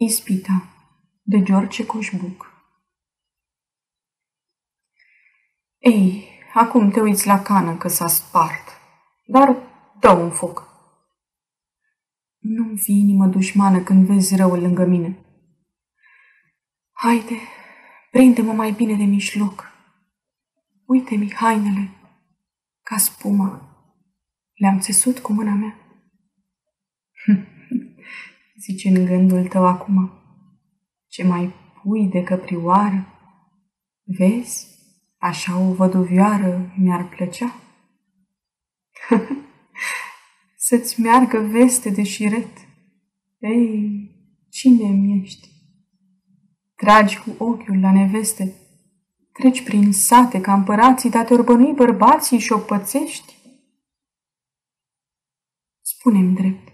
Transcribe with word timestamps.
Ispita 0.00 0.68
de 1.22 1.42
George 1.42 1.86
Coșbuc 1.86 2.46
Ei, 5.78 6.28
acum 6.54 6.90
te 6.90 7.00
uiți 7.00 7.26
la 7.26 7.42
cană 7.42 7.76
că 7.76 7.88
s-a 7.88 8.06
spart, 8.06 8.68
dar 9.26 9.56
dă 10.00 10.10
un 10.10 10.30
foc. 10.30 10.62
Nu-mi 12.38 12.78
fi 12.78 12.92
inimă 12.92 13.26
dușmană 13.26 13.82
când 13.82 14.06
vezi 14.06 14.36
răul 14.36 14.60
lângă 14.60 14.84
mine. 14.84 15.18
Haide, 16.92 17.38
prinde-mă 18.10 18.52
mai 18.52 18.72
bine 18.72 18.96
de 18.96 19.04
mijloc. 19.04 19.72
Uite-mi 20.84 21.32
hainele, 21.32 21.90
ca 22.82 22.96
spuma. 22.96 23.76
Le-am 24.54 24.80
țesut 24.80 25.18
cu 25.18 25.32
mâna 25.32 25.54
mea. 25.54 25.76
Zice 28.60 28.88
în 28.88 29.04
gândul 29.04 29.46
tău 29.46 29.66
acum, 29.66 30.10
ce 31.06 31.24
mai 31.24 31.54
pui 31.82 32.08
de 32.08 32.22
căprioară. 32.22 33.06
Vezi, 34.04 34.66
așa 35.18 35.58
o 35.58 35.72
văduvioară 35.72 36.74
mi-ar 36.78 37.08
plăcea. 37.08 37.54
Să-ți 40.66 41.00
meargă 41.00 41.38
veste 41.38 41.90
de 41.90 42.02
șiret. 42.02 42.58
Ei, 43.38 44.10
cine 44.50 45.20
ești? 45.22 45.48
Tragi 46.74 47.18
cu 47.18 47.44
ochiul 47.44 47.80
la 47.80 47.92
neveste, 47.92 48.54
treci 49.32 49.64
prin 49.64 49.92
sate 49.92 50.40
ca 50.40 50.54
împărații, 50.54 51.10
dar 51.10 51.24
te 51.24 51.34
orbănui 51.34 51.72
bărbații 51.72 52.38
și 52.38 52.52
o 52.52 52.58
pățești. 52.58 53.36
Spune-mi 55.80 56.34
drept, 56.34 56.67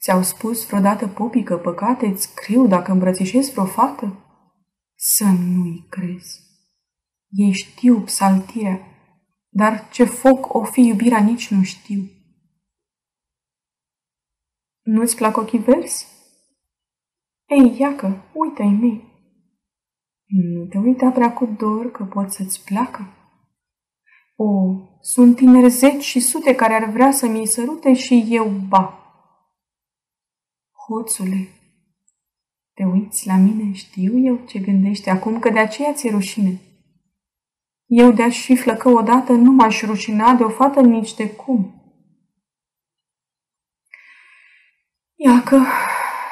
Ți-au 0.00 0.22
spus 0.22 0.66
vreodată 0.66 1.08
popii 1.08 1.42
că 1.42 1.56
păcate 1.56 2.06
îți 2.06 2.34
criu 2.34 2.66
dacă 2.66 2.92
îmbrățișezi 2.92 3.50
vreo 3.50 3.64
fată? 3.64 4.24
Să 4.94 5.24
nu-i 5.24 5.86
crezi. 5.88 6.40
Ei 7.28 7.52
știu 7.52 8.00
psaltirea, 8.00 8.80
dar 9.48 9.88
ce 9.88 10.04
foc 10.04 10.54
o 10.54 10.64
fi 10.64 10.80
iubirea 10.80 11.20
nici 11.20 11.50
nu 11.50 11.62
știu. 11.62 12.02
Nu-ți 14.82 15.16
plac 15.16 15.36
ochii 15.36 15.58
verzi? 15.58 16.06
Ei, 17.46 17.76
iacă, 17.78 18.30
uite-i 18.32 18.78
mei. 18.80 19.04
Nu 20.26 20.66
te 20.66 20.78
uita 20.78 21.10
prea 21.10 21.32
cu 21.32 21.46
dor 21.46 21.90
că 21.90 22.04
pot 22.04 22.32
să-ți 22.32 22.64
placă. 22.64 23.14
O, 24.36 24.74
sunt 25.00 25.36
tineri 25.36 25.70
zeci 25.70 26.02
și 26.02 26.20
sute 26.20 26.54
care 26.54 26.74
ar 26.74 26.90
vrea 26.90 27.10
să 27.10 27.26
mi-i 27.26 27.46
sărute 27.46 27.94
și 27.94 28.26
eu 28.28 28.48
ba. 28.68 28.99
Hoțule, 30.90 31.48
te 32.74 32.84
uiți 32.84 33.26
la 33.26 33.36
mine, 33.36 33.72
știu 33.72 34.18
eu 34.18 34.44
ce 34.46 34.58
gândești 34.58 35.08
acum, 35.08 35.38
că 35.38 35.50
de 35.50 35.58
aceea 35.58 35.92
ți-e 35.92 36.10
rușine. 36.10 36.60
Eu 37.86 38.12
de-aș 38.12 38.44
fi 38.44 38.56
flăcă 38.56 38.88
odată 38.88 39.32
nu 39.32 39.52
m-aș 39.52 39.82
rușina 39.82 40.34
de 40.34 40.42
o 40.42 40.48
fată 40.48 40.80
nici 40.80 41.14
de 41.14 41.30
cum. 41.30 41.74
Iacă, 45.14 45.66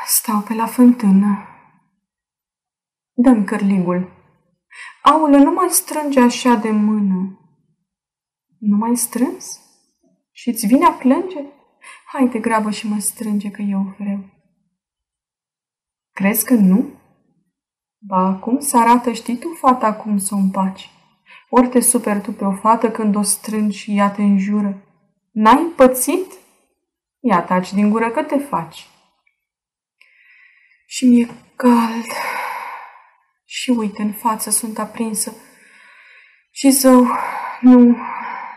stau 0.07 0.41
pe 0.41 0.55
la 0.55 0.67
fântână. 0.67 1.49
Dă-mi 3.13 3.45
cărligul. 3.45 4.13
Aule, 5.03 5.39
nu 5.39 5.53
mai 5.53 5.69
strânge 5.71 6.21
așa 6.21 6.55
de 6.55 6.71
mână. 6.71 7.39
Nu 8.59 8.77
mai 8.77 8.97
strâns? 8.97 9.61
Și-ți 10.31 10.67
vine 10.67 10.85
a 10.85 10.93
plânge? 10.93 11.45
Hai 12.07 12.29
de 12.29 12.39
grabă 12.39 12.71
și 12.71 12.89
mă 12.89 12.99
strânge 12.99 13.51
că 13.51 13.63
eu 13.63 13.95
vreau. 13.99 14.38
Crezi 16.19 16.45
că 16.45 16.55
nu? 16.55 16.91
Ba, 17.99 18.35
cum 18.35 18.61
să 18.61 18.79
arată, 18.79 19.13
știi 19.13 19.39
tu, 19.39 19.49
fata, 19.61 19.95
cum 19.95 20.19
să 20.19 20.35
o 20.35 20.37
împaci? 20.37 20.91
Ori 21.49 21.69
te 21.69 21.81
superi 21.81 22.21
tu 22.21 22.33
pe 22.33 22.45
o 22.45 22.53
fată 22.53 22.91
când 22.91 23.15
o 23.15 23.23
strângi 23.23 23.79
și 23.79 23.97
ea 23.97 24.11
te 24.11 24.23
înjură. 24.23 24.83
N-ai 25.31 25.73
pățit? 25.77 26.33
Ia 27.21 27.43
taci 27.43 27.73
din 27.73 27.91
gură 27.91 28.11
că 28.11 28.23
te 28.23 28.39
faci. 28.39 28.87
Și 30.87 31.07
mi-e 31.07 31.29
cald. 31.57 32.07
Și 33.45 33.71
uite, 33.71 34.03
în 34.03 34.13
față 34.13 34.51
sunt 34.51 34.79
aprinsă. 34.79 35.33
Și 36.51 36.71
zău, 36.71 37.07
nu, 37.61 37.97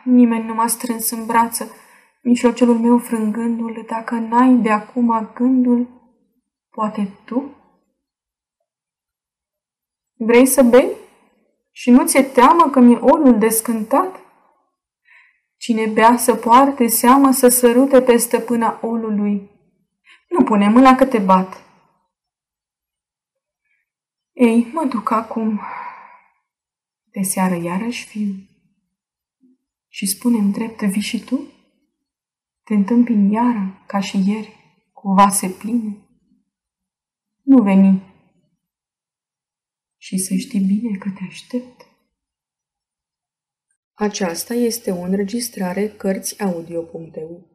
nimeni 0.03 0.45
nu 0.45 0.53
m-a 0.53 0.67
strâns 0.67 1.09
în 1.09 1.25
brață, 1.25 1.75
mijlocelul 2.21 2.77
meu 2.77 2.97
frângându-l, 2.97 3.85
dacă 3.87 4.15
n-ai 4.15 4.53
de 4.53 4.71
acum 4.71 5.31
gândul, 5.33 6.00
Poate 6.71 7.17
tu? 7.25 7.55
Vrei 10.13 10.45
să 10.45 10.63
bei? 10.63 10.95
Și 11.71 11.89
nu 11.89 12.05
ți-e 12.05 12.23
teamă 12.23 12.69
că 12.69 12.79
mi-e 12.79 12.95
olul 12.95 13.37
descântat? 13.37 14.19
Cine 15.57 15.85
bea 15.85 16.17
să 16.17 16.35
poarte 16.35 16.87
seamă 16.87 17.31
să 17.31 17.47
sărute 17.47 18.01
pe 18.01 18.17
stăpâna 18.17 18.79
olului. 18.81 19.49
Nu 20.29 20.43
pune 20.43 20.69
mâna 20.69 20.95
că 20.95 21.05
te 21.05 21.19
bat. 21.19 21.63
Ei, 24.31 24.71
mă 24.73 24.85
duc 24.85 25.11
acum. 25.11 25.61
De 27.03 27.21
seară 27.21 27.55
iarăși 27.55 28.05
fiu. 28.05 28.33
Și 29.87 30.05
spune-mi 30.05 30.51
drept, 30.51 30.81
vii 30.81 31.01
și 31.01 31.23
tu? 31.23 31.39
Te 32.63 32.73
întâmpin 32.73 33.31
iară, 33.31 33.83
ca 33.85 33.99
și 33.99 34.29
ieri, 34.29 34.55
cu 34.93 35.13
vase 35.13 35.49
pline 35.49 36.10
nu 37.43 37.63
veni. 37.63 38.01
Și 39.97 40.17
să 40.17 40.35
știi 40.35 40.59
bine 40.59 40.97
că 40.97 41.09
te 41.09 41.23
aștept. 41.27 41.85
Aceasta 43.93 44.53
este 44.53 44.91
o 44.91 45.01
înregistrare 45.01 45.87
Cărțiaudio.eu. 45.87 47.49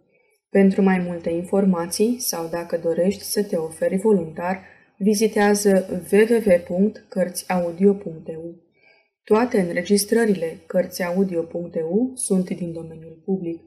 Pentru 0.49 0.83
mai 0.83 0.99
multe 0.99 1.31
informații 1.31 2.21
sau 2.21 2.49
dacă 2.49 2.77
dorești 2.77 3.23
să 3.23 3.45
te 3.45 3.57
oferi 3.57 3.97
voluntar, 3.97 4.65
vizitează 4.99 6.05
www.cărțiaudio.eu. 6.13 8.65
Toate 9.25 9.61
înregistrările 9.61 10.61
Cărțiaudio.eu 10.67 12.13
sunt 12.15 12.51
din 12.51 12.73
domeniul 12.73 13.23
public. 13.25 13.63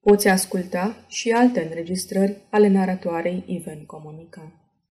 Poți 0.00 0.28
asculta 0.28 1.04
și 1.08 1.30
alte 1.30 1.62
înregistrări 1.62 2.36
ale 2.50 2.68
naratoarei 2.68 3.44
Iven 3.46 3.84
Comunica. 3.86 4.69